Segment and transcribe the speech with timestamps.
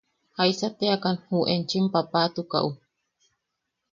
[0.35, 2.69] –¿Jaisa teakan ju enchim paapatukaʼu?